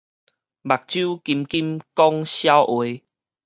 [0.03, 0.17] 目睭金金
[1.93, 3.03] 講痟話